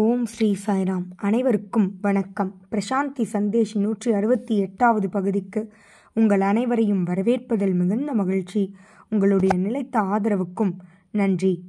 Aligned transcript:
ஓம் 0.00 0.26
ஸ்ரீ 0.26 0.56
சாய்ராம். 0.66 1.04
அனைவருக்கும் 1.16 1.98
வணக்கம். 2.00 2.54
பிரசாந்தி 2.70 3.24
சந்தேஷ் 3.32 3.78
நூற்றி 3.78 4.12
அறுபத்தி 4.12 4.58
எட்டாவது 4.58 5.08
பகுதிக்கு 5.08 5.72
உங்கள் 6.14 6.40
அனைவரையும் 6.40 7.06
வரவேற்பதில் 7.06 7.74
மிகுந்த 7.74 8.14
மகிழ்ச்சி. 8.14 8.74
உங்களுடைய 9.10 9.54
நிலைத்த 9.56 10.00
ஆதரவுக்கும் 10.00 10.72
நன்றி. 11.10 11.62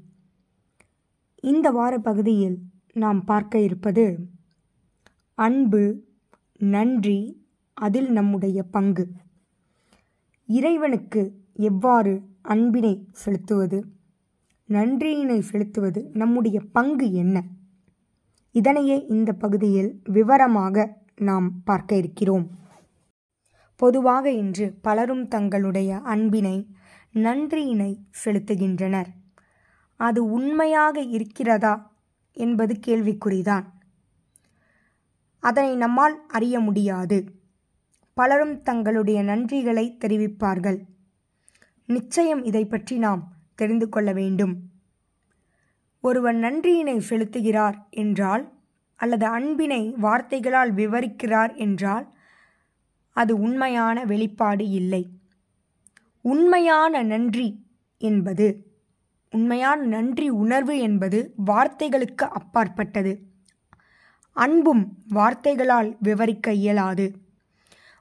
இந்த 1.42 1.72
வார 1.72 1.98
பகுதியில் 1.98 2.60
நாம் 2.94 3.24
பார்க்க 3.24 3.60
இருப்பது 3.60 4.28
அன்பு 5.34 6.04
நன்றி 6.58 7.48
அதில் 7.74 8.12
நம்முடைய 8.12 8.64
பங்கு. 8.64 9.10
இறைவனுக்கு 10.46 11.42
எவ்வாறு 11.54 12.22
அன்பினை 12.42 13.08
செலுத்துவது? 13.12 13.86
நன்றியினை 14.68 15.40
செலுத்துவது 15.40 16.10
நம்முடைய 16.14 16.62
பங்கு 16.72 17.14
என்ன? 17.14 17.44
இதனையே 18.52 19.06
இந்த 19.06 19.34
பகுதியில் 19.34 20.02
விவரமாக 20.04 20.98
நாம் 21.16 21.64
பார்க்க 21.64 21.96
இருக்கிறோம். 21.96 22.50
பொதுவாக 23.76 24.32
இன்று 24.32 24.78
பலரும் 24.82 25.28
தங்களுடைய 25.28 25.98
அன்பினை 25.98 26.68
நன்றியினை 27.14 27.98
செலுத்துகின்றனர். 28.26 29.08
அது 29.96 30.30
உண்மையாக 30.30 31.02
இருக்கிறதா 31.02 31.98
என்பது 32.32 32.80
கேள்விக்குறிதான். 32.88 33.64
அதனை 35.40 35.76
நம்மால் 35.76 36.26
அறிய 36.28 36.60
முடியாது. 36.60 37.26
பலரும் 38.14 38.62
தங்களுடைய 38.62 39.24
நன்றிகளை 39.24 39.98
தெரிவிப்பார்கள். 40.06 40.80
நிச்சயம் 41.86 42.44
இதை 42.44 42.66
பற்றி 42.66 42.98
நாம் 42.98 43.34
தெரிந்து 43.56 43.90
கொள்ள 43.90 44.14
வேண்டும். 44.14 44.69
ஒருவன் 46.02 46.44
நன்றியினை 46.44 47.02
செலுத்துகிறார் 47.10 47.78
என்றால் 47.90 48.54
அல்லது 48.96 49.26
அன்பினை 49.26 49.94
வார்த்தைகளால் 49.98 50.74
விவரிக்கிறார் 50.74 51.56
என்றால் 51.56 52.06
அது 53.14 53.40
உண்மையான 53.40 54.06
வெளிப்பாடு 54.06 54.70
இல்லை. 54.70 55.10
உண்மையான 56.22 57.04
நன்றி 57.04 57.64
என்பது 57.98 58.68
உண்மையான 59.34 59.84
நன்றி 59.84 60.30
உணர்வு 60.30 60.80
என்பது 60.80 61.34
வார்த்தைகளுக்கு 61.46 62.26
அப்பாற்பட்டது. 62.40 63.20
அன்பும் 64.34 64.98
வார்த்தைகளால் 65.08 65.98
விவரிக்க 66.00 66.52
இயலாது. 66.52 67.16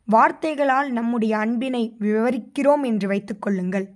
வார்த்தைகளால் 0.05 0.91
நம்முடைய 0.91 1.39
அன்பினை 1.39 1.97
விவரிக்கிறோம் 2.01 2.83
என்று 2.83 3.09
வைத்துக்கொள்ளுங்கள் 3.09 3.87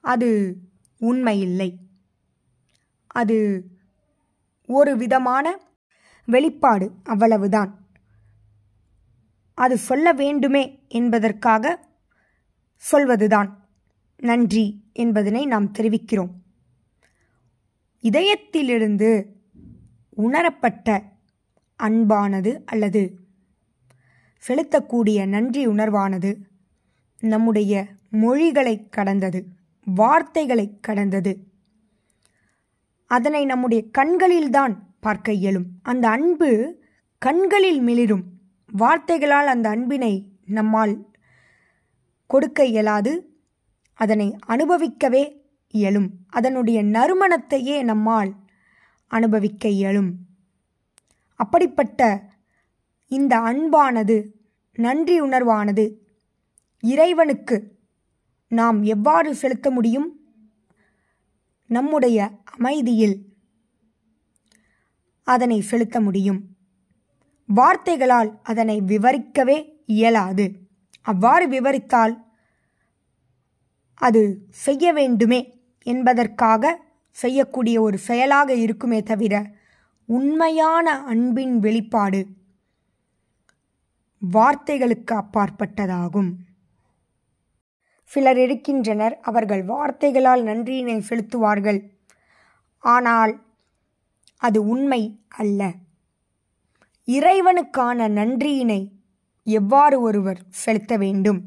அது 0.00 0.56
உண்மையில்லை. 1.00 1.70
அது 3.14 3.36
ஒரு 4.66 4.96
விதமான 4.96 5.58
வெளிப்பாடு 6.26 6.92
அவ்வளவுதான். 7.04 7.86
அது 9.54 9.78
சொல்ல 9.78 10.12
வேண்டுமே 10.12 10.84
என்பதற்காக 10.88 11.88
சொல்வதுதான். 12.76 13.68
நன்றி 14.16 14.90
என்பதனை 14.92 15.46
நாம் 15.46 15.72
தெரிவிக்கிறோம். 15.72 16.30
இதயத்திலிருந்து 18.02 19.10
உணரப்பட்ட 20.10 21.02
அன்பானது 21.82 22.62
அல்லது 22.66 23.02
செலுத்தக்கூடிய 24.48 25.26
நன்றி 25.26 25.68
உணர்வானது 25.68 26.36
நம்முடைய 27.20 27.86
மொழிகளை 28.10 28.88
கடந்தது 28.88 29.46
வார்த்தைகளை 29.84 30.78
கடந்தது. 30.80 31.53
அதனை 33.06 33.44
நம்முடைய 33.44 33.84
கண்களில்தான் 33.98 34.76
பார்க்க 35.00 35.32
இயலும். 35.32 35.66
அந்த 35.82 36.08
அன்பு 36.08 36.82
கண்களில் 37.18 37.80
மிளிரும். 37.80 38.24
வார்த்தைகளால் 38.72 39.46
அந்த 39.46 39.68
அன்பினை 39.68 40.28
நம்மால் 40.46 41.06
கொடுக்க 42.26 42.64
இயலாது. 42.64 43.38
அதனை 43.94 44.36
அனுபவிக்கவே 44.46 45.40
இயலும். 45.68 46.10
அதனுடைய 46.28 46.84
நறுமணத்தையே 46.84 47.82
நம்மால் 47.82 48.34
அனுபவிக்க 49.06 49.68
இயலும். 49.68 50.14
அப்படிப்பட்ட 51.34 52.32
இந்த 53.06 53.38
அன்பானது 53.38 54.24
நன்றி 54.74 55.22
உணர்வானது 55.22 55.94
இறைவனுக்கு 56.80 57.76
நாம் 58.48 58.82
எவ்வாறு 58.82 59.34
செலுத்த 59.34 59.70
முடியும்? 59.70 60.23
நம்முடைய 61.66 62.30
அமைதியில் 62.44 63.16
அதனை 65.22 65.60
செலுத்த 65.60 66.00
முடியும். 66.00 66.40
வார்த்தைகளால் 67.46 68.40
அதனை 68.42 68.80
விவரிக்கவே 68.80 69.82
இயலாது. 69.86 70.46
அவ்வாறு 71.02 71.48
விவரித்தால் 71.48 72.14
அது 73.94 74.46
செய்ய 74.50 74.92
வேண்டுமே 74.92 75.40
என்பதற்காக 75.82 76.80
செய்யக்கூடிய 77.10 77.80
ஒரு 77.80 77.98
செயலாக 77.98 78.54
இருக்குமே 78.54 79.02
தவிர 79.02 79.50
உண்மையான 80.06 81.02
அன்பின் 81.02 81.58
வெளிப்பாடு 81.58 82.26
வார்த்தைகளுக்கு 84.32 85.22
அப்பாற்பட்டதாகும். 85.22 86.32
சிலர் 88.04 88.38
இருக்கின்றனர் 88.38 89.20
அவர்கள் 89.20 89.64
வார்த்தைகளால் 89.64 90.44
நன்றியினை 90.44 90.98
செலுத்துவார்கள். 90.98 91.80
ஆனால் 92.78 93.42
அது 94.36 94.66
உண்மை 94.66 95.20
அல்ல. 95.28 95.72
இறைவனுக்கான 97.06 98.08
நன்றியினை 98.08 98.88
எவ்வாறு 99.44 100.00
ஒருவர் 100.00 100.40
செலுத்த 100.48 100.96
வேண்டும்? 100.96 101.40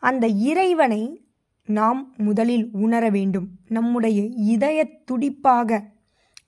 அந்த 0.00 0.26
இறைவனை 0.26 1.26
நாம் 1.64 2.14
முதலில் 2.16 2.68
உணர 2.72 3.10
வேண்டும். 3.10 3.48
நம்முடைய 3.68 4.24
இதய 4.24 4.88
துடிப்பாக 5.04 5.80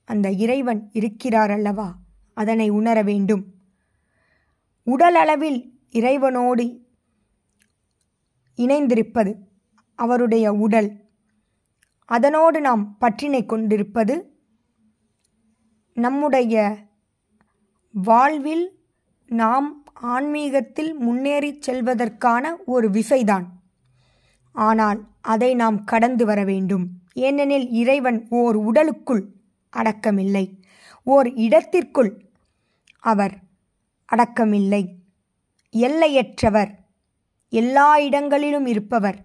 அந்த 0.05 0.31
இறைவன் 0.31 0.89
இருக்கிறார் 0.91 1.51
அல்லவா? 1.51 1.97
அதனை 2.33 2.69
உணர 2.69 3.01
வேண்டும். 3.01 3.43
உடலளவில் 4.85 5.59
இறைவனோடு 5.91 6.89
இணைந்திருப்பது 8.57 9.35
அவருடைய 9.95 10.53
உடல். 10.53 10.99
அதனோடு 12.05 12.61
நாம் 12.61 12.97
பற்றினை 12.97 13.45
கொண்டிருப்பது 13.45 14.39
நம்முடைய 15.93 16.77
வாழ்வில் 17.91 18.79
நாம் 19.27 19.83
ஆன்மீகத்தில் 19.93 20.93
முன்னேறி 20.93 21.59
செல்வதற்கான 21.59 22.55
ஒரு 22.65 22.89
விசைதான். 22.89 23.45
ஆனால் 24.51 25.07
அதை 25.21 25.55
நாம் 25.55 25.83
கடந்து 25.83 26.25
வர 26.25 26.43
வேண்டும். 26.43 26.89
ஏனெனில் 27.13 27.69
இறைவன் 27.69 28.27
ஓர் 28.29 28.55
உடலுக்குள் 28.55 29.31
அடக்கமில்லை. 29.77 30.59
ஓர் 31.03 31.33
இடத்திற்குள் 31.33 32.25
அவர் 32.99 33.37
அடக்கமில்லை. 34.15 34.93
எல்லையற்றவர் 35.71 36.79
எல்லா 37.51 37.97
இடங்களிலும் 37.97 38.65
இருப்பவர். 38.65 39.17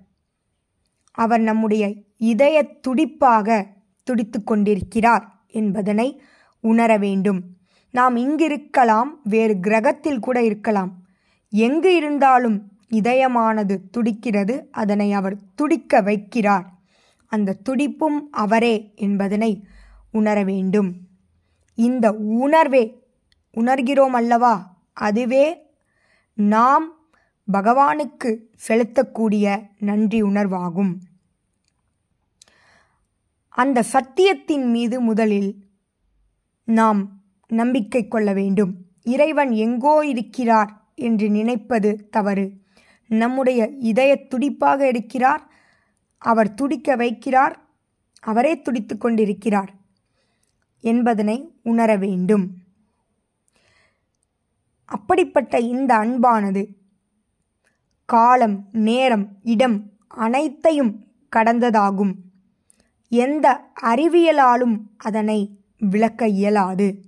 அவர் 1.10 1.40
நம்முடைய 1.40 1.94
இதய 2.16 2.78
துடிப்பாக 2.80 3.66
துடித்து 4.02 4.44
கொண்டிருக்கிறார் 4.44 5.44
என்பதனை 5.46 6.22
உணர 6.60 6.96
வேண்டும். 6.96 7.42
நாம் 7.90 8.16
இங்கிருக்கலாம் 8.16 9.08
வேறு 9.24 9.60
கிரகத்தில் 9.60 10.18
கூட 10.18 10.44
இருக்கலாம். 10.44 11.02
எங்கு 11.50 11.94
இருந்தாலும் 11.94 12.68
இதயமானது 12.90 13.78
துடிக்கிறது 13.90 14.68
அதனை 14.70 15.12
அவர் 15.12 15.36
துடிக்க 15.54 16.02
வைக்கிறார். 16.02 16.64
அந்த 17.26 17.56
துடிப்பும் 17.62 18.28
அவரே 18.30 18.92
என்பதனை 18.96 19.66
உணர 20.12 20.44
வேண்டும். 20.44 20.96
இந்த 21.74 22.12
உணர்வே 22.12 23.02
உணர்கிறோம் 23.54 24.14
அல்லவா? 24.14 24.76
அதுவே 24.92 25.56
நாம் 26.34 26.95
பகவானுக்கு 27.52 28.38
செலுத்தக்கூடிய 28.68 29.66
நன்றி 29.78 30.22
உணர்வாகும். 30.22 30.94
அந்த 33.48 33.84
சத்தியத்தின் 33.92 34.70
மீது 34.70 35.00
முதலில் 35.00 35.64
நாம் 36.64 37.22
நம்பிக்கை 37.48 38.08
கொள்ள 38.08 38.32
வேண்டும். 38.32 38.76
இறைவன் 39.02 39.50
எங்கோ 39.50 40.06
இருக்கிறார் 40.06 40.84
என்று 40.94 41.28
நினைப்பது 41.28 42.08
தவறு. 42.08 42.52
நம்முடைய 43.08 43.66
இதய 43.66 44.26
துடிப்பாக 44.28 44.88
இருக்கிறார். 44.88 45.50
அவர் 46.18 46.54
துடிக்க 46.54 46.96
வைக்கிறார். 46.96 47.54
அவரே 48.20 48.60
துடித்து 48.60 48.98
கொண்டிருக்கிறார் 48.98 49.74
என்பதனை 50.80 51.60
உணர 51.62 51.96
வேண்டும். 51.96 52.54
அப்படிப்பட்ட 54.84 55.58
இந்த 55.58 55.94
அன்பானது 55.94 56.66
காலம் 58.06 58.64
நேரம் 58.72 59.28
இடம் 59.42 59.90
அனைத்தையும் 60.08 61.04
கடந்ததாகும். 61.36 62.12
எந்த 63.08 63.70
அறிவியலாலும் 63.82 64.76
அதனை 64.96 65.58
விளக்க 65.78 66.28
இயலாது. 66.28 67.04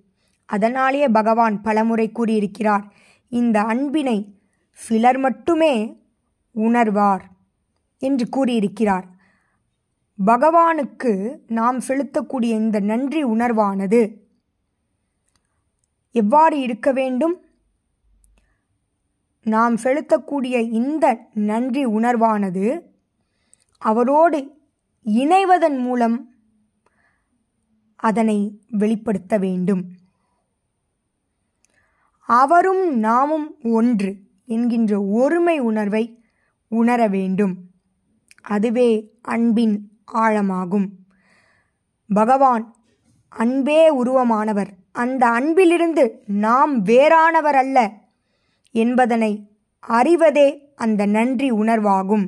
அதனாலேயே 0.47 1.09
பகவான் 1.09 1.61
பலமுறை 1.61 2.13
கூறியிருக்கிறார் 2.13 2.85
இந்த 3.29 3.63
அன்பினை 3.63 4.35
சிலர் 4.73 5.19
மட்டுமே 5.19 6.03
உணர்வார் 6.55 7.25
என்று 7.99 8.29
கூறியிருக்கிறார். 8.29 9.07
பகவானுக்கு 10.27 11.39
நாம் 11.47 11.79
செலுத்தக்கூடிய 11.79 12.55
இந்த 12.63 12.81
நன்றி 12.81 13.25
உணர்வானது 13.25 14.15
எவ்வாறு 16.11 16.61
இருக்க 16.61 16.93
வேண்டும்? 16.93 17.45
நாம் 19.49 19.77
செலுத்தக்கூடிய 19.77 20.71
இந்த 20.71 21.19
நன்றி 21.33 21.87
உணர்வானது 21.87 22.81
அவரோடு 23.79 24.61
இணைவதன் 25.03 25.79
மூலம் 25.79 26.35
அதனை 27.97 28.61
வெளிப்படுத்த 28.71 29.39
வேண்டும். 29.39 29.89
அவரும் 32.27 32.99
நாமும் 32.99 33.57
ஒன்று 33.63 34.17
என்கின்ற 34.47 35.05
ஒருமை 35.05 35.59
உணர்வை 35.59 36.25
உணர 36.69 37.09
வேண்டும். 37.09 37.57
அதுவே 38.43 39.19
அன்பின் 39.23 39.91
ஆழமாகும். 40.13 40.89
பகவான் 42.15 42.75
அன்பே 43.29 44.05
உருவமானவர். 44.05 44.71
அந்த 44.93 45.27
அன்பிலிருந்து 45.27 46.23
நாம் 46.27 46.85
வேறானவர் 46.85 47.57
அல்ல. 47.57 48.07
என்பதனை 48.71 49.47
அறிவதே 49.81 50.73
அந்த 50.77 51.07
நன்றி 51.07 51.53
உணர்வாகும். 51.53 52.27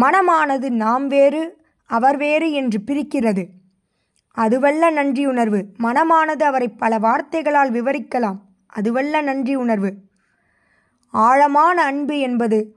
மனமானது 0.00 0.70
நாம் 0.70 1.06
வேறு 1.06 1.66
அவர் 1.86 2.16
வேறு 2.16 2.52
என்று 2.52 2.80
பிரிக்கிறது. 2.86 3.46
அதுவல்ல 4.32 4.90
நன்றி 4.90 5.26
உணர்வு. 5.26 5.66
மனமானது 5.78 6.42
அவரை 6.42 6.68
பல 6.68 6.98
வார்த்தைகளால் 6.98 7.72
விவரிக்கலாம். 7.72 8.36
அதுவல்ல 8.66 9.20
நன்றி 9.20 9.54
உணர்வு. 9.54 9.94
ஆழமான 11.08 11.84
அன்பு 11.84 12.18
என்பது 12.18 12.76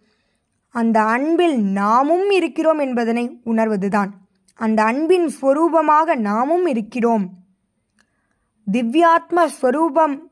அந்த 0.69 1.01
அன்பில் 1.01 1.63
நாமும் 1.63 2.29
இருக்கிறோம் 2.29 2.79
என்பதனை 2.79 3.41
உணர்வதுதான். 3.45 4.09
அந்த 4.55 4.83
அன்பின் 4.83 5.31
ஸ்வரூபமாக 5.41 6.15
நாமும் 6.15 6.65
இருக்கிறோம். 6.65 7.29
திவ்யாத்ம 8.71 9.45
ஸ்வரூபம் 9.45 10.26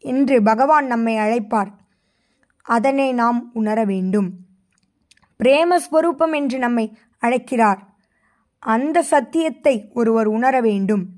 என்று 0.00 0.42
பகவான் 0.42 0.86
நம்மை 0.86 1.16
அழைப்பார். 1.16 1.70
அதனை 2.62 3.12
நாம் 3.12 3.50
உணர 3.54 3.84
வேண்டும். 3.84 4.34
பிரேமஸ்வரூபம் 5.44 6.34
என்று 6.34 6.58
நம்மை 6.58 6.98
அழைக்கிறார். 7.18 7.94
அந்த 8.58 9.02
சத்தியத்தை 9.02 9.90
ஒருவர் 9.94 10.26
உணர 10.26 10.60
வேண்டும். 10.60 11.08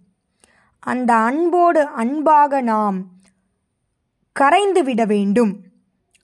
அந்த 0.79 1.15
அன்போடு 1.15 1.87
அன்பாக 1.87 2.61
நாம் 2.61 3.11
கரைந்து 4.33 4.85
விட 4.85 5.05
வேண்டும். 5.05 5.65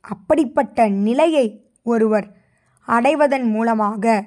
அப்படிப்பட்ட 0.01 0.89
நிலையை 0.89 1.71
ஒருவர் 1.83 2.37
அடைவதன் 2.87 3.51
மூலமாக 3.51 4.25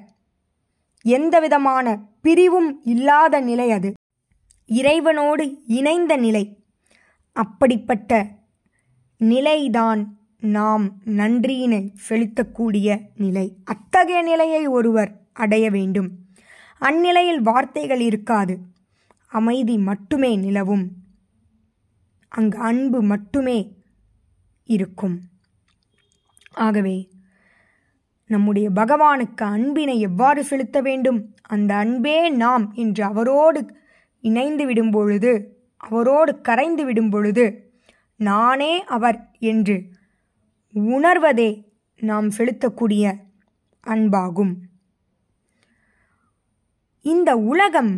எந்தவிதமான 1.01 1.99
பிரிவும் 2.21 2.81
இல்லாத 2.83 3.39
நிலை 3.39 3.71
அது. 3.71 3.93
இறைவனோடு 4.65 5.61
இணைந்த 5.67 6.15
நிலை. 6.15 6.60
அப்படிப்பட்ட 7.33 8.27
நிலைதான் 9.17 10.17
நாம் 10.39 11.01
நன்றியினை 11.05 11.93
செலுத்தக்கூடிய 12.09 13.01
நிலை. 13.15 13.57
அத்தகைய 13.63 14.21
நிலையை 14.21 14.67
ஒருவர் 14.67 15.21
அடைய 15.33 15.69
வேண்டும். 15.69 16.25
அந்நிலையில் 16.79 17.41
வார்த்தைகள் 17.41 17.99
இருக்காது. 17.99 18.59
அமைதி 19.27 19.77
மட்டுமே 19.77 20.35
நிலவும். 20.35 20.91
அங்கு 22.27 22.57
அன்பு 22.57 23.01
மட்டுமே 23.01 23.73
இருக்கும். 24.63 25.19
ஆகவே 26.53 27.09
நம்முடைய 28.27 28.69
பகவானுக்கு 28.69 29.43
அன்பினை 29.43 29.99
எவ்வாறு 29.99 30.43
செலுத்த 30.43 30.81
வேண்டும்? 30.81 31.35
அந்த 31.41 31.75
அன்பே 31.75 32.29
நாம் 32.29 32.73
என்று 32.73 33.03
அவரோடு 33.03 33.75
இணைந்து 34.19 34.65
விடும் 34.65 34.91
பொழுது 34.91 35.60
அவரோடு 35.81 36.41
கரைந்து 36.41 36.85
விடும் 36.85 37.09
பொழுது 37.09 37.45
நானே 38.15 38.83
அவர் 38.83 39.19
என்று 39.39 39.75
உணர்வதே 40.73 41.49
நாம் 41.99 42.29
செலுத்தக்கூடிய 42.29 43.05
அன்பாகும். 43.87 44.53
இந்த 47.01 47.29
உலகம் 47.35 47.95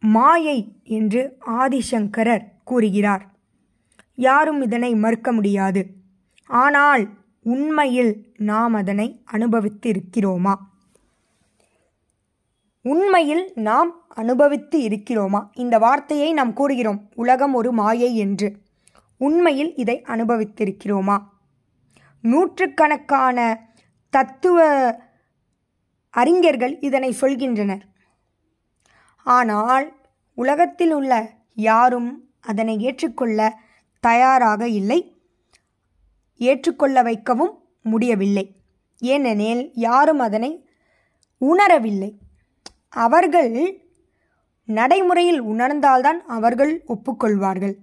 மாயை 0.00 0.58
என்று 0.82 1.22
ஆதிசங்கரர் 1.46 2.46
கூறுகிறார். 2.64 3.24
யாரும் 4.14 4.60
இதனை 4.62 4.94
மறுக்க 4.94 5.32
முடியாது. 5.32 5.82
ஆனால் 6.46 7.04
உண்மையில் 7.42 8.12
நாம் 8.36 8.74
அதனை 8.74 9.06
அனுபவித்திருக்கிறோமா? 9.32 10.54
உண்மையில் 12.84 13.52
நாம் 13.54 13.90
அனுபவித்து 14.08 14.78
இருக்கிறோமா? 14.80 15.40
இந்த 15.52 15.78
வார்த்தையை 15.78 16.32
நாம் 16.32 16.52
கூறுகிறோம் 16.52 17.00
உலகம் 17.14 17.54
ஒரு 17.54 17.72
மாயை 17.72 18.16
என்று. 18.16 18.48
உண்மையில் 19.18 19.74
இதை 19.74 20.02
அனுபவித்திருக்கிறோமா? 20.06 21.16
நூற்றுக்கணக்கான 22.20 23.38
தத்துவ 24.10 24.58
அறிஞர்கள் 26.10 26.78
இதனை 26.80 27.14
சொல்கின்றனர். 27.20 27.84
ஆனால் 29.24 29.86
உலகத்தில் 30.34 30.92
உள்ள 30.92 31.30
யாரும் 31.54 32.10
அதனை 32.40 32.80
ஏற்றுக்கொள்ள 32.80 33.58
தயாராக 34.00 34.68
இல்லை 34.68 35.00
ஏற்றுக்கொள்ள 36.36 37.02
வைக்கவும் 37.02 37.64
முடியவில்லை. 37.82 38.46
ஏனெனில் 38.98 39.70
யாரும் 39.74 40.18
அதனை 40.18 40.68
உணரவில்லை. 41.40 42.12
அவர்கள் 42.94 43.82
நடைமுறையில் 44.66 45.42
உணர்ந்தால்தான் 45.42 46.20
அவர்கள் 46.26 46.84
ஒப்புக்கொள்வார்கள். 46.88 47.74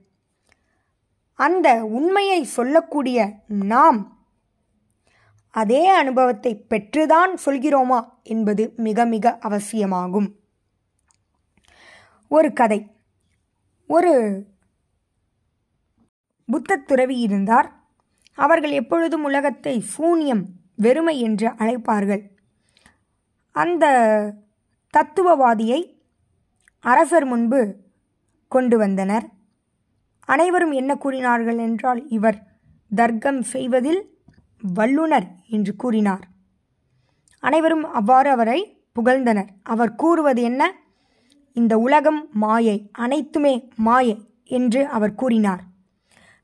அந்த 1.34 1.86
உண்மையை 1.86 2.44
சொல்லக்கூடிய 2.44 3.34
நாம் 3.48 4.20
அதே 5.50 5.88
அனுபவத்தை 5.88 6.66
பெற்றுதான் 6.70 7.34
சொல்கிறோமா 7.46 8.08
என்பது 8.24 8.74
மிக 8.78 9.06
மிக 9.06 9.38
அவசியமாகும். 9.38 10.36
ஒரு 12.28 12.54
கதை. 12.54 12.96
ஒரு 13.88 14.44
புத்த 16.46 16.76
துறவி 16.76 17.20
இருந்தார். 17.20 17.80
அவர்கள் 18.34 18.72
எப்பொழுதும் 18.72 19.24
உலகத்தை 19.24 19.84
சூன்யம் 19.98 20.44
வெறுமை 20.76 21.20
என்று 21.20 21.50
அழைப்பார்கள். 21.50 22.24
அந்த 23.52 23.86
தத்துவவாதியை 24.98 26.00
அரசர் 26.80 27.26
முன்பு 27.26 27.76
கொண்டு 28.48 28.78
வந்தனர். 28.78 29.26
அனைவரும் 30.26 30.72
என்ன 30.72 30.96
கூறினார்கள் 30.96 31.58
என்றால் 31.58 32.08
இவர் 32.08 32.44
தர்க்கம் 32.96 33.42
செய்வதில் 33.42 34.20
வல்லுனர் 34.76 35.28
என்று 35.48 35.76
கூறினார். 35.76 36.28
அனைவரும் 37.40 37.86
அவ்வாறு 37.92 38.30
அவரை 38.30 38.60
புகழ்ந்தனர். 38.96 39.48
அவர் 39.64 39.96
கூறுவது 39.96 40.42
என்ன? 40.42 40.74
இந்த 41.54 41.78
உலகம் 41.78 42.28
மாயை 42.32 42.90
அனைத்துமே 42.92 43.70
மாயை 43.76 44.30
என்று 44.44 44.88
அவர் 44.88 45.16
கூறினார். 45.16 45.64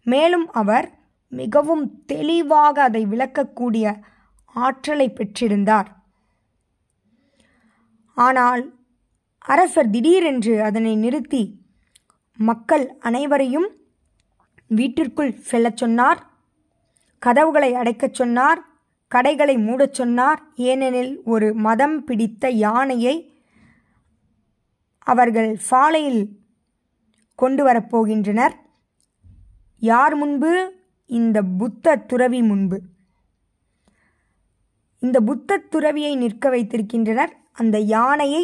மேலும் 0.03 0.51
அவர் 0.51 0.87
மிகவும் 1.29 2.03
தெளிவாக 2.05 2.83
அதை 2.83 3.05
விளக்கக்கூடிய 3.05 3.95
ஆற்றலை 4.55 5.09
பெற்றிருந்தார். 5.09 5.85
ஆனால் 8.17 8.63
அரசர் 9.45 9.89
திடீரென்று 9.89 10.53
அதனை 10.63 10.95
நிறுத்தி 10.95 11.43
மக்கள் 12.39 12.85
அனைவரையும் 12.99 13.67
வீட்டிற்குள் 14.67 15.33
செல்லச் 15.49 15.77
சொன்னார் 15.77 16.21
கதவுகளை 17.21 17.69
அடைக்கச் 17.73 18.17
சொன்னார் 18.19 18.59
கடைகளை 19.11 19.55
மூடச் 19.57 19.93
சொன்னார். 19.93 20.39
ஏனெனில் 20.55 21.13
ஒரு 21.23 21.47
மதம் 21.65 22.03
பிடித்த 22.03 22.49
யானையை 22.63 23.15
அவர்கள் 25.07 25.51
சாலையில் 25.69 26.23
கொண்டு 27.39 27.61
வரப்போகின்றனர் 27.67 28.55
யார் 29.81 30.15
முன்பு? 30.15 30.51
இந்த 31.09 31.37
புத்த 31.59 31.95
துறவி 31.95 32.41
முன்பு. 32.41 32.77
இந்த 34.99 35.21
புத்த 35.21 35.57
துறவியை 35.57 36.15
நிற்க 36.15 36.49
வைத்திருக்கின்றனர். 36.49 37.33
அந்த 37.53 37.77
யானையை 37.79 38.43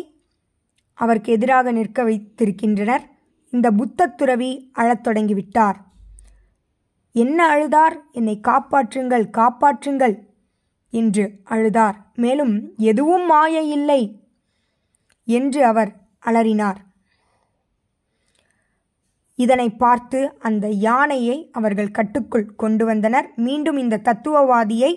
அவருக்கு 0.93 1.31
எதிராக 1.31 1.71
நிற்க 1.71 2.03
வைத்திருக்கின்றனர். 2.03 3.03
இந்த 3.49 3.71
புத்த 3.71 4.07
துறவி 4.07 4.69
அழத் 4.73 5.07
தொடங்கிவிட்டார் 5.07 5.77
என்ன 7.11 7.39
அழுதார்? 7.47 7.95
என்னை 8.11 8.39
காப்பாற்றுங்கள் 8.43 9.25
காப்பாற்றுங்கள் 9.31 10.15
என்று 10.89 11.25
அழுதார். 11.49 11.97
மேலும் 12.15 12.73
எதுவும் 12.77 13.25
மாய 13.25 13.61
இல்லை 13.61 14.01
என்று 15.25 15.65
அவர் 15.65 15.91
அலறினார். 16.25 16.79
இதனை 19.35 19.69
பார்த்து 19.69 20.19
அந்த 20.39 20.69
யானையை 20.69 21.49
அவர்கள் 21.51 21.91
கட்டுக்குள் 21.91 22.55
கொண்டு 22.55 22.85
வந்தனர். 22.85 23.27
மீண்டும் 23.35 23.77
இந்த 23.77 24.01
தத்துவவாதியை 24.03 24.91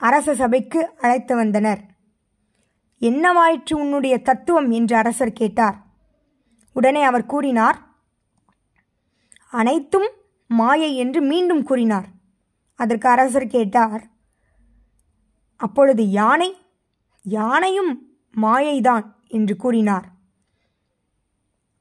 அரச 0.00 0.34
சபைக்கு 0.34 0.90
அழைத்து 0.98 1.36
வந்தனர். 1.36 1.80
என்னவாயிற்று 3.00 3.74
உன்னுடைய 3.74 4.22
தத்துவம்? 4.22 4.70
என்று 4.70 4.96
அரசர் 4.96 5.32
கேட்டார். 5.32 5.86
உடனே 6.72 7.02
அவர் 7.02 7.26
கூறினார் 7.26 7.78
அனைத்தும் 9.48 10.08
மாயை 10.46 10.96
என்று 10.96 11.20
மீண்டும் 11.22 11.62
கூறினார். 11.62 12.08
அதற்கு 12.74 13.08
அரசர் 13.08 13.46
கேட்டார் 13.46 14.02
அப்பொழுது 15.56 16.10
யானை 16.10 16.54
யானையும் 17.22 18.10
மாயைதான் 18.40 19.06
என்று 19.28 19.56
கூறினார். 19.56 20.06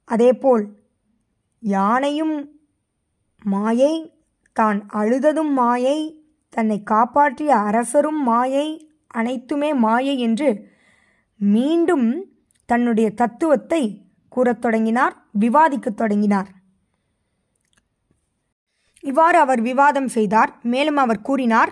அதேபோல் 0.06 0.66
யானையும் 1.60 2.36
மாயை 3.44 3.94
தான் 4.54 4.88
அழுததும் 4.88 5.54
மாயை 5.54 6.19
தன்னை 6.50 6.84
காப்பாற்றிய 6.84 7.56
அரசரும் 7.56 8.24
மாயை 8.24 8.68
அனைத்துமே 9.08 9.74
மாயை 9.74 10.20
என்று 10.20 10.50
மீண்டும் 11.36 12.08
தன்னுடைய 12.66 13.10
தத்துவத்தை 13.12 14.08
கூறத் 14.30 14.62
தொடங்கினார் 14.62 15.16
விவாதிக்கத் 15.40 15.96
தொடங்கினார். 15.96 16.50
இவ்வாறு 19.00 19.38
அவர் 19.40 19.62
விவாதம் 19.62 20.08
செய்தார். 20.08 20.52
மேலும் 20.64 20.96
அவர் 20.96 21.22
கூறினார் 21.22 21.72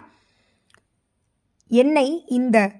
என்னை 1.67 2.23
இந்த 2.27 2.71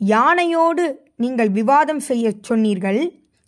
யானையோடு 0.00 0.84
நீங்கள் 1.16 1.50
விவாதம் 1.50 2.00
செய்ய 2.00 2.32
சொன்னீர்கள். 2.40 3.00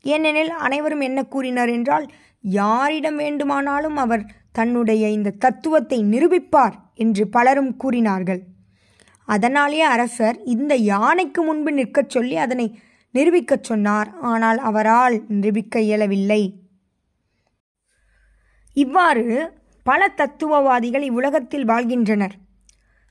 ஏனெனில் 0.02 0.50
அனைவரும் 0.50 1.00
என்ன 1.00 1.24
கூறினார் 1.24 1.68
என்றால் 1.68 2.06
யாரிடம் 2.40 3.16
வேண்டுமானாலும் 3.16 3.96
அவர் 3.96 4.24
தன்னுடைய 4.52 5.08
இந்த 5.08 5.30
தத்துவத்தை 5.30 5.98
நிரூபிப்பார் 6.02 6.76
என்று 6.94 7.28
பலரும் 7.28 7.76
கூறினார்கள். 7.76 8.40
அதனாலே 9.24 9.80
அரசர் 9.80 10.42
இந்த 10.42 10.74
யானைக்கு 10.74 11.42
முன்பு 11.42 11.72
நிற்கச் 11.72 12.10
சொல்லி 12.10 12.36
அதனை 12.36 12.78
நிரூபிக்கச் 13.14 13.62
சொன்னார். 13.62 14.08
ஆனால் 14.20 14.58
அவரால் 14.58 15.24
நிரூபிக்க 15.28 15.80
இயலவில்லை. 15.80 16.42
இவ்வாறு 18.72 19.26
பல 19.82 20.08
தத்துவவாதிகள் 20.08 21.02
இவ்வுலகத்தில் 21.02 21.64
வாழ்கின்றனர். 21.64 22.34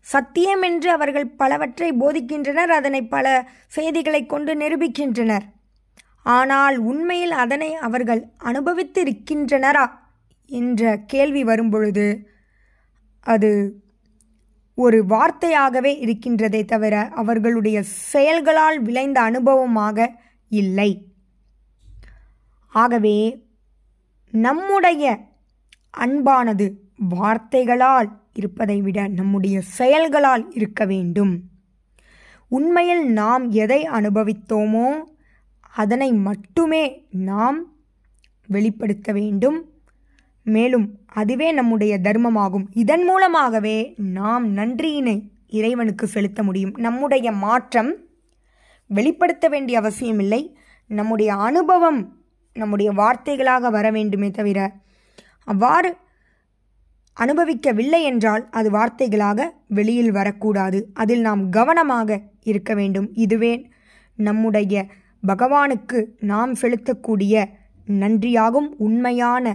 சத்தியம் 0.02 0.62
என்று 0.62 0.92
அவர்கள் 0.92 1.28
பலவற்றை 1.28 1.92
போதிக்கின்றனர். 1.92 2.72
அதனை 2.80 3.02
பல 3.08 3.48
செய்திகளை 3.68 4.26
கொண்டு 4.26 4.56
நிரூபிக்கின்றனர். 4.56 5.46
ஆனால் 6.24 6.78
உண்மையில் 6.78 7.32
அதனை 7.32 7.76
அவர்கள் 7.88 8.22
அனுபவித்து 8.38 9.02
இருக்கின்றனரா 9.04 9.86
என்ற 10.48 10.98
கேள்வி 10.98 11.44
வரும்பொழுது 11.44 12.30
அது 13.20 13.82
ஒரு 14.74 15.06
வார்த்தையாகவே 15.06 15.92
இருக்கின்றதே 16.06 16.66
தவிர 16.66 17.08
அவர்களுடைய 17.08 17.84
செயல்களால் 17.84 18.82
விளைந்த 18.82 19.22
அனுபவமாக 19.22 20.08
இல்லை. 20.50 21.16
ஆகவே 22.68 23.46
நம்முடைய 24.32 25.20
அன்பானது 25.98 26.74
வார்த்தைகளால் 26.96 28.22
இருப்பதை 28.34 28.82
விட 28.82 29.08
நம்முடைய 29.08 29.62
செயல்களால் 29.62 30.52
இருக்க 30.52 30.86
வேண்டும். 30.86 31.44
உண்மையில் 32.48 33.12
நாம் 33.12 33.50
எதை 33.52 33.90
அனுபவித்தோமோ 33.90 35.04
அதனை 35.70 36.14
மட்டுமே 36.14 37.08
நாம் 37.10 37.76
வெளிப்படுத்த 38.48 39.12
வேண்டும். 39.14 39.77
மேலும் 40.48 40.86
அதுவே 41.22 41.52
நம்முடைய 41.52 41.94
தர்மமாகும். 42.00 42.66
இதன் 42.84 43.04
மூலமாகவே 43.04 43.78
நாம் 44.18 44.46
நன்றியினை 44.58 45.16
இறைவனுக்கு 45.48 46.06
செலுத்த 46.08 46.44
முடியும். 46.44 46.74
நம்முடைய 46.78 47.32
மாற்றம் 47.32 47.92
வெளிப்படுத்த 48.90 49.46
வேண்டிய 49.48 49.80
அவசியமில்லை. 49.80 50.42
நம்முடைய 50.90 51.32
அனுபவம் 51.50 52.02
நம்முடைய 52.56 52.92
வார்த்தைகளாக 52.92 53.70
வர 53.70 53.92
வேண்டுமே 53.92 54.30
தவிர 54.32 54.60
அவ்வாறு 55.44 55.90
அனுபவிக்கவில்லை 57.18 58.02
என்றால் 58.02 58.44
அது 58.50 58.70
வார்த்தைகளாக 58.72 59.40
வெளியில் 59.68 60.12
வரக்கூடாது. 60.12 60.80
அதில் 60.94 61.22
நாம் 61.22 61.50
கவனமாக 61.50 62.20
இருக்க 62.44 62.72
வேண்டும். 62.74 63.08
இதுவே 63.14 63.54
நம்முடைய 64.16 64.86
பகவானுக்கு 65.28 66.00
நாம் 66.20 66.54
செலுத்தக்கூடிய 66.54 67.46
நன்றியாகும். 67.88 68.70
உண்மையான 68.78 69.46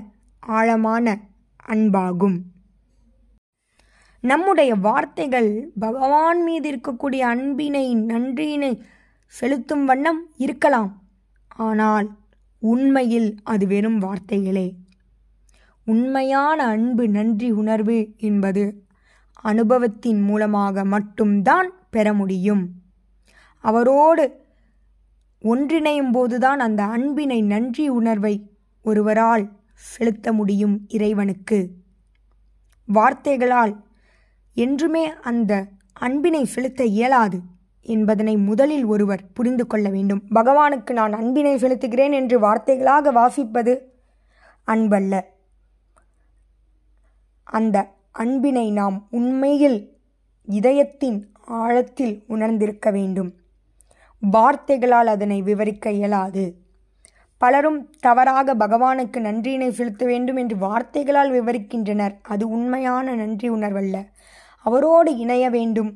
ஆழமான 0.47 1.21
அன்பாகும். 1.67 2.39
நம்முடைய 4.21 4.75
வார்த்தைகள் 4.75 5.71
பகவான் 5.79 6.43
மீது 6.43 6.71
இருக்கக்கூடிய 6.71 7.19
அன்பினை 7.19 7.97
நன்றியினை 7.97 8.81
செலுத்தும் 9.27 9.85
வண்ணம் 9.85 10.27
இருக்கலாம். 10.37 11.03
ஆனால் 11.49 12.17
உண்மையில் 12.59 13.35
அது 13.43 13.67
வெறும் 13.67 13.99
வார்த்தைகளே. 13.99 14.75
உண்மையான 15.85 16.67
அன்பு 16.67 17.09
நன்றி 17.09 17.51
உணர்வு 17.51 18.15
என்பது 18.17 18.85
அனுபவத்தின் 19.33 20.23
மூலமாக 20.23 20.85
மட்டும்தான் 20.85 21.73
பெற 21.91 22.15
முடியும். 22.15 22.71
அவரோடு 23.59 24.45
ஒன்றிணையும் 25.43 26.11
போதுதான் 26.13 26.59
அந்த 26.59 26.83
அன்பினை 26.85 27.43
நன்றி 27.43 27.89
உணர்வை 27.89 28.51
ஒருவரால் 28.83 29.51
செலுத்த 29.83 30.33
முடியும் 30.33 30.85
இறைவனுக்கு. 30.89 31.71
வார்த்தைகளால் 32.87 33.85
என்றுமே 34.55 35.13
அந்த 35.21 35.67
அன்பினை 35.93 36.45
செலுத்த 36.45 36.85
இயலாது 36.85 37.41
என்பதனை 37.83 38.37
முதலில் 38.37 38.85
ஒருவர் 38.85 39.33
புரிந்து 39.33 39.67
கொள்ள 39.67 39.89
வேண்டும். 39.89 40.23
பகவானுக்கு 40.35 40.93
நான் 40.93 41.13
அன்பினை 41.13 41.55
செலுத்துகிறேன் 41.55 42.13
என்று 42.13 42.39
வார்த்தைகளாக 42.39 43.13
வாசிப்பது 43.13 43.79
அன்பல்ல. 44.67 45.21
அந்த 47.43 47.95
அன்பினை 48.11 48.71
நாம் 48.71 49.07
உண்மையில் 49.11 49.99
இதயத்தின் 50.45 51.33
ஆழத்தில் 51.41 52.25
உணர்ந்திருக்க 52.27 52.91
வேண்டும். 52.91 53.35
வார்த்தைகளால் 54.21 55.07
அதனை 55.07 55.43
விவரிக்க 55.43 55.91
இயலாது. 55.91 56.62
பலரும் 57.43 57.79
தவறாக 58.01 58.55
பகவானுக்கு 58.55 59.19
நன்றியினை 59.21 59.69
செலுத்த 59.71 60.03
வேண்டும் 60.07 60.37
என்று 60.37 60.57
வார்த்தைகளால் 60.57 61.33
விவரிக்கின்றனர். 61.33 62.15
அது 62.23 62.45
உண்மையான 62.49 63.15
நன்றி 63.15 63.49
உணர்வல்ல. 63.51 63.97
அவரோடு 64.67 65.11
இணைய 65.17 65.45
வேண்டும். 65.51 65.93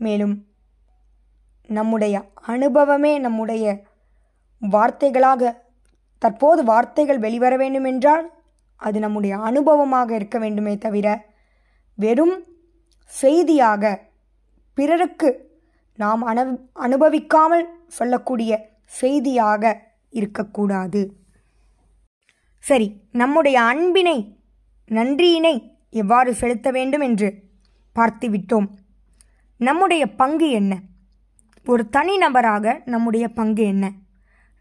மேலும் 0.00 0.34
நம்முடைய 1.68 2.16
அனுபவமே 2.46 3.12
நம்முடைய 3.18 3.64
வார்த்தைகளாக 4.62 5.52
தற்போது 6.22 6.60
வார்த்தைகள் 6.64 7.18
வெளிவர 7.18 7.54
வேண்டும் 7.56 7.84
என்றால் 7.84 8.24
அது 8.80 8.98
நம்முடைய 8.98 9.34
அனுபவமாக 9.48 10.10
இருக்க 10.10 10.36
வேண்டுமே 10.38 10.74
தவிர 10.78 11.06
வெறும் 11.98 12.36
செய்தியாக 13.10 13.84
பிறருக்கு 14.78 15.30
நாம் 15.98 16.22
அனு 16.26 16.42
அனுபவிக்காமல் 16.86 17.64
சொல்லக்கூடிய 17.88 18.52
செய்தியாக 18.92 19.72
இருக்கக்கூடாது. 20.10 21.16
சரி 22.58 23.00
நம்முடைய 23.12 23.62
அன்பினை 23.62 24.36
நன்றியினை 24.88 25.70
எவ்வாறு 25.90 26.34
செலுத்த 26.34 26.70
வேண்டும் 26.70 27.00
என்று 27.00 27.42
பார்த்துவிட்டோம். 27.94 28.68
நம்முடைய 29.56 30.14
பங்கு 30.14 30.50
என்ன? 30.50 30.80
ஒரு 31.66 31.88
தனிநபராக 31.92 32.80
நம்முடைய 32.84 33.28
பங்கு 33.28 33.62
என்ன? 33.62 33.92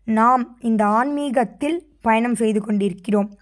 நாம் 0.06 0.58
இந்த 0.60 0.86
ஆன்மீகத்தில் 0.86 1.98
பயணம் 2.02 2.36
செய்து 2.36 2.62
கொண்டிருக்கிறோம். 2.62 3.38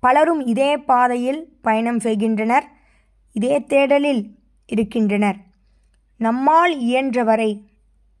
பலரும் 0.00 0.40
இதே 0.40 0.76
பாதையில் 0.76 1.58
பயணம் 1.62 2.00
செய்கின்றனர் 2.00 2.64
இதே 3.32 3.58
தேடலில் 3.58 4.34
இருக்கின்றனர். 4.66 5.36
நம்மால் 6.18 6.80
இயன்றவரை 6.80 7.66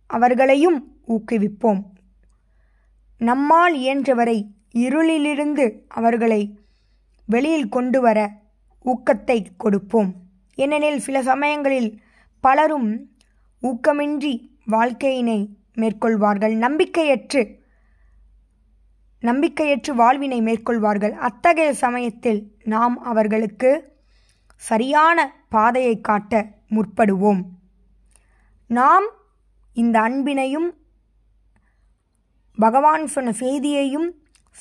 அவர்களையும் 0.06 1.00
ஊக்குவிப்போம். 1.08 1.91
நம்மால் 3.22 3.74
இயன்றவரை 3.74 4.38
இருளிலிருந்து 4.74 5.64
அவர்களை 5.88 6.58
வெளியில் 7.26 7.68
கொண்டு 7.68 8.00
வர 8.00 8.18
ஊக்கத்தை 8.84 9.44
கொடுப்போம். 9.56 10.14
ஏனெனில் 10.54 10.98
சில 10.98 11.22
சமயங்களில் 11.22 11.90
பலரும் 12.40 12.90
ஊக்கமின்றி 13.62 14.34
வாழ்க்கையினை 14.70 15.46
மேற்கொள்வார்கள். 15.74 16.54
நம்பிக்கையற்று 16.56 17.42
நம்பிக்கையற்று 19.22 19.92
வாழ்வினை 19.94 20.40
மேற்கொள்வார்கள். 20.40 21.10
அத்தகைய 21.10 21.74
சமயத்தில் 21.74 22.40
நாம் 22.64 22.96
அவர்களுக்கு 23.02 23.70
சரியான 24.56 25.18
பாதையை 25.48 26.00
காட்ட 26.00 26.48
முற்படுவோம். 26.70 27.42
நாம் 28.66 29.06
இந்த 29.72 30.00
அன்பினையும் 30.00 30.68
பகவான் 32.64 33.04
சொன்ன 33.14 33.30
செய்தியையும் 33.32 34.08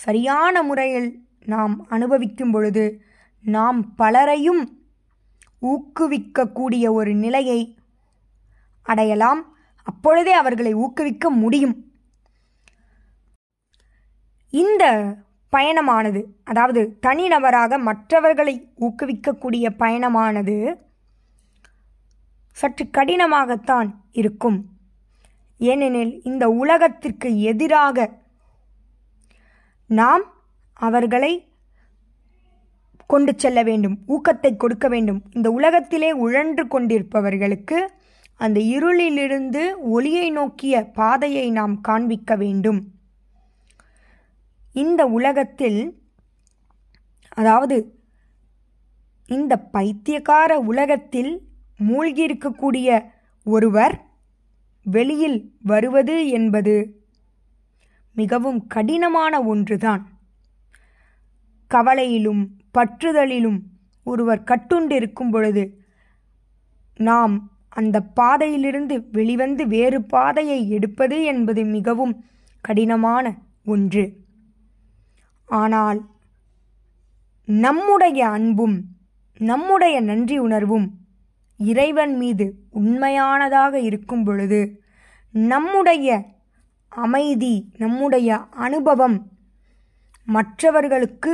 சரியான 0.04 0.64
முறையில் 0.64 1.10
நாம் 1.54 1.74
அனுபவிக்கும் 1.90 2.52
பொழுது 2.52 2.86
நாம் 3.44 3.80
பலரையும் 3.96 4.62
ஊக்குவிக்கக்கூடிய 5.62 6.86
ஒரு 7.00 7.12
நிலையை 7.24 7.60
அடையலாம். 8.86 9.42
அப்பொழுதே 9.88 10.34
அவர்களை 10.42 10.72
ஊக்குவிக்க 10.84 11.30
முடியும். 11.44 11.76
இந்த 14.54 14.84
பயணமானது 15.56 16.22
அதாவது 16.44 16.82
தனிநபராக 17.08 17.80
மற்றவர்களை 17.88 18.56
ஊக்குவிக்கக்கூடிய 18.80 19.66
பயணமானது 19.84 20.58
சற்று 22.60 22.86
கடினமாகத்தான் 22.98 23.90
இருக்கும். 24.22 24.60
ஏனெனில் 25.70 26.14
இந்த 26.24 26.50
உலகத்திற்கு 26.50 27.30
எதிராக 27.42 28.06
நாம் 29.90 30.24
அவர்களை 30.74 31.34
கொண்டு 33.08 33.34
செல்ல 33.38 33.60
வேண்டும் 33.64 33.98
ஊக்கத்தை 34.08 34.52
கொடுக்க 34.58 34.88
வேண்டும். 34.88 35.22
இந்த 35.32 35.48
உலகத்திலே 35.52 36.12
உழன்று 36.26 36.64
கொண்டிருப்பவர்களுக்கு 36.68 37.80
அந்த 38.40 38.60
இருளிலிருந்து 38.76 39.64
ஒளியை 39.96 40.28
நோக்கிய 40.32 40.84
பாதையை 41.00 41.52
நாம் 41.52 41.82
காண்பிக்க 41.82 42.36
வேண்டும். 42.36 42.80
இந்த 44.74 45.02
உலகத்தில் 45.18 45.82
அதாவது 47.30 47.78
இந்த 49.30 49.54
பைத்தியக்கார 49.76 50.52
உலகத்தில் 50.60 51.34
மூழ்கியிருக்கக்கூடிய 51.80 52.90
ஒருவர் 53.46 53.96
வெளியில் 54.84 55.56
வருவது 55.62 56.28
என்பது 56.28 57.02
மிகவும் 58.14 58.68
கடினமான 58.68 59.42
ஒன்றுதான். 59.42 60.10
கவலையிலும் 61.68 62.48
பற்றுதலிலும் 62.74 63.60
ஒருவர் 64.04 64.44
கட்டுண்டிருக்கும் 64.44 65.32
பொழுது 65.32 65.84
நாம் 66.96 67.52
அந்த 67.70 68.02
பாதையிலிருந்து 68.02 69.10
வெளிவந்து 69.12 69.68
வேறு 69.68 70.04
பாதையை 70.04 70.70
எடுப்பது 70.70 71.24
என்பது 71.24 71.66
மிகவும் 71.66 72.26
கடினமான 72.62 73.38
ஒன்று. 73.66 74.18
ஆனால் 75.46 76.10
நம்முடைய 77.46 78.28
அன்பும் 78.28 78.86
நம்முடைய 79.38 80.02
நன்றி 80.02 80.38
உணர்வும் 80.38 81.01
இறைவன் 81.62 82.16
மீது 82.18 82.54
உண்மையானதாக 82.70 83.80
இருக்கும் 83.80 84.24
பொழுது 84.24 84.84
நம்முடைய 85.32 86.26
அமைதி 86.88 87.72
நம்முடைய 87.78 88.36
அனுபவம் 88.38 89.30
மற்றவர்களுக்கு 90.26 91.32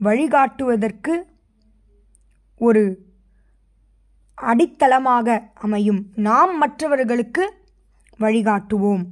வழிகாட்டுவதற்கு 0.00 1.22
ஒரு 2.58 2.82
அடித்தளமாக 4.42 5.50
அமையும். 5.54 6.06
நாம் 6.14 6.58
மற்றவர்களுக்கு 6.58 7.44
வழிகாட்டுவோம். 8.20 9.04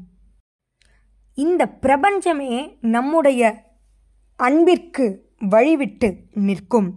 இந்த 1.34 1.66
பிரபஞ்சமே 1.68 2.78
நம்முடைய 2.80 3.40
அன்பிற்கு 4.36 5.06
வழிவிட்டு 5.44 6.08
நிற்கும். 6.32 6.90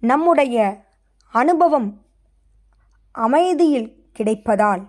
நம்முடைய 0.00 0.84
அனுபவம் 1.32 1.88
அமைதியில் 3.18 4.10
கிடைப்பதால் 4.18 4.82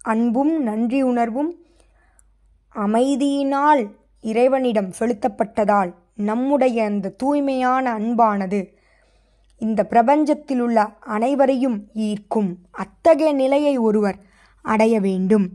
அன்பும் 0.00 0.62
நன்றி 0.62 1.02
உணர்வும் 1.02 1.50
அமைதியினால் 2.74 3.82
இறைவனிடம் 4.20 4.90
செலுத்தப்பட்டதால் 4.98 5.94
நம்முடைய 6.16 6.84
அந்த 6.84 7.08
தூய்மையான 7.08 7.98
அன்பானது 7.98 8.60
இந்த 9.58 9.84
பிரபஞ்சத்தில் 9.84 10.58
உள்ள 10.58 10.80
அனைவரையும் 10.84 11.88
ஈர்க்கும் 11.92 12.50
அத்தகைய 12.70 13.32
நிலையை 13.32 13.76
ஒருவர் 13.76 14.18
அடைய 14.62 15.00
வேண்டும். 15.00 15.46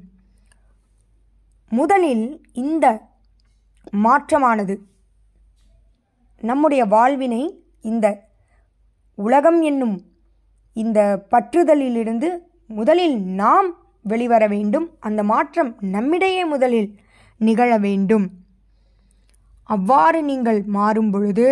முதலில் 1.70 2.26
இந்த 2.54 2.86
மாற்றமானது. 3.92 4.76
நம்முடைய 6.42 6.86
வாழ்வினை 6.86 7.44
இந்த 7.82 8.08
உலகம் 9.16 9.62
என்னும் 9.62 9.98
இந்த 10.74 11.00
பற்றுதலிலிருந்து 11.32 12.30
முதலில் 12.70 13.18
நாம் 13.22 13.70
வெளிவர 14.02 14.44
வேண்டும். 14.48 14.88
அந்த 15.00 15.24
மாற்றம் 15.24 15.78
நம்மிடையே 15.80 16.46
முதலில் 16.46 16.90
நிகழ 17.38 17.78
வேண்டும். 17.78 18.26
அவ்வாறு 19.64 20.24
நீங்கள் 20.24 20.60
மாறும் 20.78 21.12
பொழுது 21.12 21.46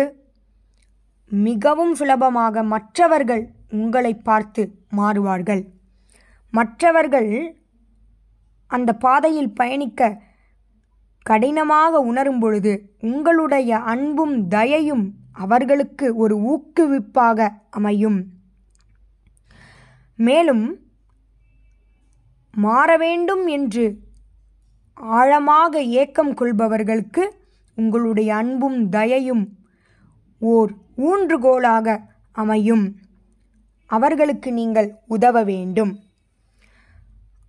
மிகவும் 1.30 1.94
சுலபமாக 1.94 2.62
மற்றவர்கள் 2.62 3.44
உங்களை 3.68 4.12
பார்த்து 4.14 4.62
மாறுவார்கள். 4.96 5.62
மற்றவர்கள் 6.50 7.30
அந்த 8.66 8.90
பாதையில் 8.94 9.52
பயணிக்க 9.52 10.10
கடினமாக 11.26 12.00
உணரும் 12.00 12.38
பொழுது 12.38 12.72
உங்களுடைய 13.00 13.78
அன்பும் 13.78 14.48
தயையும் 14.48 15.04
அவர்களுக்கு 15.32 16.06
ஒரு 16.16 16.36
ஊக்குவிப்பாக 16.52 17.48
அமையும். 17.70 18.18
மேலும் 20.16 20.78
மாற 22.54 22.96
வேண்டும் 22.96 23.46
என்று 23.46 23.98
ஆழமாக 24.94 25.82
ஏக்கம் 25.82 26.34
கொள்பவர்களுக்கு 26.34 27.30
உங்களுடைய 27.76 28.34
அன்பும் 28.34 28.88
தயையும் 28.88 29.44
ஓர் 30.38 30.72
ஊன்றுகோலாக 30.96 31.98
அமையும். 32.32 32.96
அவர்களுக்கு 33.86 34.52
நீங்கள் 34.52 34.98
உதவ 35.06 35.44
வேண்டும் 35.44 35.98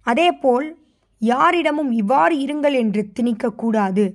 அதேபோல் 0.02 0.78
யாரிடமும் 1.17 1.91
இவ்வாறு 1.91 2.36
இருங்கள் 2.45 2.73
என்று 2.73 3.12
திணிக்கக்கூடாது 3.19 4.13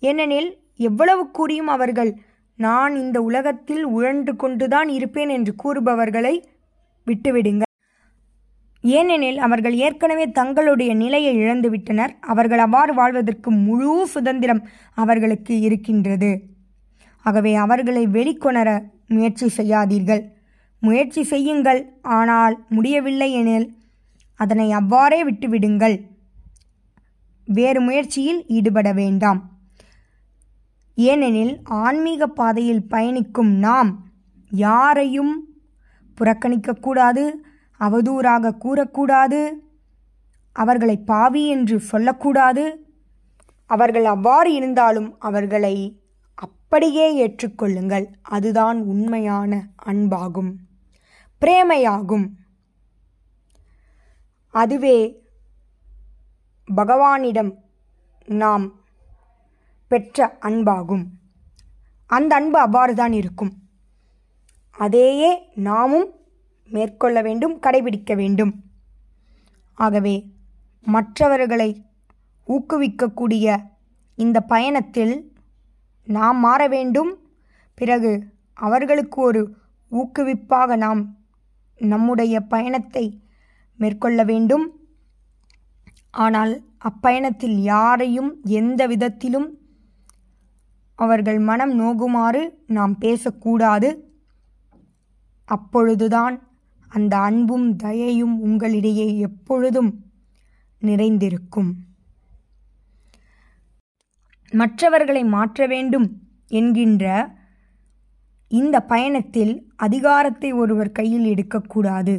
ஏனெனில் 0.00 0.50
எவ்வளவு 0.76 1.30
கூறியும் 1.30 1.66
அவர்கள் 1.66 2.20
நான் 2.56 2.96
இந்த 2.96 3.22
உலகத்தில் 3.22 3.84
உழன்று 3.84 4.36
கொண்டுதான் 4.36 4.88
இருப்பேன் 4.88 5.28
என்று 5.28 5.54
கூறுபவர்களை 5.54 6.34
விட்டுவிடுங்கள் 7.06 7.64
ஏனெனில் 8.84 9.38
அவர்கள் 9.38 9.74
ஏற்கனவே 9.74 10.24
தங்களுடைய 10.30 10.94
நிலையை 10.94 11.38
இழந்துவிட்டனர். 11.38 12.12
அவர்கள் 12.20 12.58
அவ்வாறு 12.58 12.94
வாழ்வதற்கு 12.94 13.50
முழு 13.50 14.06
சுதந்திரம் 14.06 14.68
அவர்களுக்கு 14.94 15.60
இருக்கின்றது. 15.60 16.30
ஆகவே 17.24 17.54
அவர்களை 17.54 18.06
வெளிக்கொணர 18.06 18.68
முயற்சி 19.08 19.48
செய்யாதீர்கள். 19.48 20.22
முயற்சி 20.82 21.22
செய்யுங்கள். 21.22 21.80
ஆனால் 22.02 22.66
முடியவில்லை 22.68 23.32
எனில் 23.32 23.66
அதனை 24.40 24.72
அவ்வாறே 24.72 25.24
விட்டுவிடுங்கள். 25.24 25.96
வேறு 27.48 27.80
முயற்சியில் 27.80 28.40
ஈடுபட 28.46 28.88
வேண்டாம். 28.92 29.40
ஏனெனில் 30.94 31.54
ஆன்மீக 31.64 32.26
பாதையில் 32.26 32.86
பயணிக்கும் 32.88 33.52
நாம் 33.58 33.90
யாரையும் 34.50 35.34
புறக்கணிக்கக்கூடாது 36.18 37.32
அவதூறாக 37.80 38.54
கூறக்கூடாது 38.64 39.52
அவர்களை 40.52 40.96
பாவி 40.96 41.48
என்று 41.48 41.80
சொல்லக்கூடாது 41.80 42.86
அவர்கள் 43.66 44.04
அவ்வாறு 44.04 44.52
இருந்தாலும் 44.52 45.18
அவர்களை 45.18 46.00
அப்படியே 46.34 47.28
ஏற்றுக்கொள்ளுங்கள். 47.28 48.06
அதுதான் 48.22 48.80
உண்மையான 48.80 49.68
அன்பாகும். 49.86 50.52
பிரேமையாகும். 51.40 52.28
அதுவே 54.48 55.22
பகவானிடம் 56.76 57.54
நாம் 58.26 58.72
பெற்ற 59.88 60.38
அன்பாகும். 60.40 61.04
அந்த 62.06 62.34
அன்பு 62.34 62.58
அவ்வாறுதான் 62.68 63.12
இருக்கும். 63.12 63.65
அதையே 64.78 65.48
நாமும் 65.54 66.10
மேற்கொள்ள 66.68 67.22
வேண்டும் 67.22 67.60
கடைபிடிக்க 67.60 68.14
வேண்டும். 68.16 68.64
ஆகவே 69.74 70.30
மற்றவர்களை 70.82 71.84
ஊக்குவிக்கக்கூடிய 72.48 73.56
இந்த 74.14 74.40
பயணத்தில் 74.40 75.32
நாம் 76.04 76.38
மாற 76.38 76.68
வேண்டும். 76.68 77.18
பிறகு 77.74 78.24
அவர்களுக்கு 78.54 79.22
ஒரு 79.22 79.56
ஊக்குவிப்பாக 79.92 80.76
நாம் 80.76 81.16
நம்முடைய 81.78 82.40
பயணத்தை 82.40 83.22
மேற்கொள்ள 83.76 84.24
வேண்டும். 84.24 84.78
ஆனால் 86.10 86.62
அப்பயணத்தில் 86.84 87.58
யாரையும் 87.72 88.40
எந்த 88.44 88.86
விதத்திலும் 88.86 89.58
அவர்கள் 90.94 91.38
மனம் 91.38 91.72
நோகுமாறு 91.80 92.42
நாம் 92.66 92.98
பேசக்கூடாது. 92.98 94.05
அப்பொழுதுதான் 95.48 96.36
அந்த 96.90 97.16
அன்பும் 97.18 97.76
தயையும் 97.76 98.36
உங்களிடையே 98.46 99.18
எப்பொழுதும் 99.18 99.90
நிறைந்திருக்கும். 100.82 101.70
மற்றவர்களை 104.52 105.24
மாற்ற 105.24 105.66
வேண்டும் 105.66 106.08
என்கின்ற 106.48 107.04
இந்த 108.50 108.76
பயணத்தில் 108.80 109.54
அதிகாரத்தை 109.76 110.52
ஒருவர் 110.52 110.92
கையில் 110.92 111.24
எடுக்கக்கூடாது. 111.24 112.14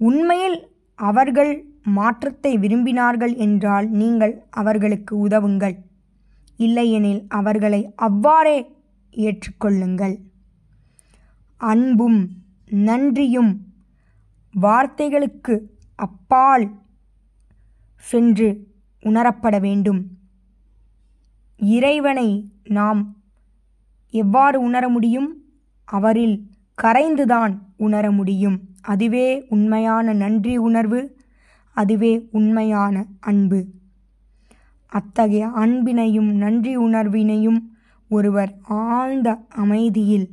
உண்மையில் 0.00 0.58
அவர்கள் 0.98 1.52
மாற்றத்தை 1.82 2.52
விரும்பினார்கள் 2.58 3.34
என்றால் 3.36 3.88
நீங்கள் 3.90 4.34
அவர்களுக்கு 4.50 5.14
உதவுங்கள். 5.28 5.76
இல்லையெனில் 6.58 7.22
அவர்களை 7.28 7.80
அவ்வாறே 7.96 8.58
ஏற்றுக்கொள்ளுங்கள். 9.14 10.14
அன்பும் 11.62 12.30
நன்றியும் 12.68 13.66
வார்த்தைகளுக்கு 14.62 15.60
அப்பால் 15.94 16.66
சென்று 17.96 18.66
உணரப்பட 19.02 19.60
வேண்டும். 19.60 20.06
இறைவனை 21.56 22.50
நாம் 22.64 23.16
எவ்வாறு 24.10 24.60
உணர 24.60 24.88
முடியும்? 24.88 25.28
அவரில் 25.84 26.50
கரைந்துதான் 26.82 27.58
உணர 27.76 28.10
முடியும். 28.10 28.60
அதுவே 28.82 29.46
உண்மையான 29.48 30.12
நன்றி 30.12 30.56
உணர்வு 30.56 31.16
அதுவே 31.74 32.28
உண்மையான 32.32 33.06
அன்பு. 33.20 33.66
அத்தகைய 34.88 35.46
அன்பினையும் 35.48 36.30
நன்றி 36.36 36.76
உணர்வினையும் 36.78 37.60
ஒருவர் 38.08 38.58
ஆழ்ந்த 38.62 39.44
அமைதியில் 39.48 40.28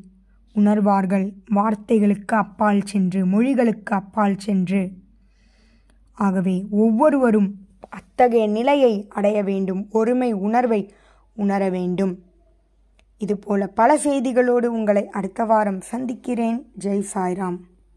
உணர்வார்கள். 0.59 1.33
வார்த்தைகளுக்கு 1.55 2.35
அப்பால் 2.35 2.81
சென்று 2.81 3.25
மொழிகளுக்கு 3.25 3.95
அப்பால் 3.95 4.37
சென்று. 4.37 4.91
ஆகவே 6.13 6.65
ஒவ்வொருவரும் 6.69 7.55
அத்தகைய 7.89 8.47
நிலையை 8.47 9.07
அடைய 9.09 9.43
வேண்டும் 9.43 9.87
ஒருமை 9.91 10.31
உணர்வை 10.31 10.93
உணர 11.35 11.69
வேண்டும். 11.69 12.23
இதுபோல 13.17 13.67
பல 13.67 13.97
செய்திகளோடு 13.97 14.65
உங்களை 14.65 15.09
அடுத்த 15.09 15.43
வாரம் 15.43 15.81
சந்திக்கிறேன். 15.81 16.71
ஜெய் 16.79 17.05
சாய்ராம். 17.13 17.57